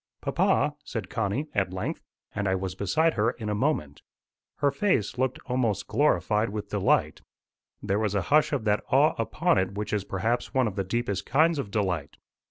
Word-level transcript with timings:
"Papa," 0.19 0.73
said 0.83 1.11
Connie 1.11 1.45
at 1.53 1.71
length, 1.73 2.01
and 2.33 2.47
I 2.47 2.55
was 2.55 2.73
beside 2.73 3.13
her 3.13 3.29
in 3.29 3.49
a 3.49 3.53
moment. 3.53 4.01
Her 4.55 4.71
face 4.71 5.19
looked 5.19 5.37
almost 5.45 5.85
glorified 5.85 6.49
with 6.49 6.69
delight: 6.69 7.21
there 7.83 7.99
was 7.99 8.15
a 8.15 8.23
hush 8.33 8.51
of 8.51 8.63
that 8.63 8.83
awe 8.89 9.13
upon 9.19 9.59
it 9.59 9.73
which 9.75 9.93
is 9.93 10.03
perhaps 10.03 10.55
one 10.55 10.65
of 10.67 10.75
the 10.75 10.83
deepest 10.83 11.27
kinds 11.27 11.59
of 11.59 11.69
delight. 11.69 12.17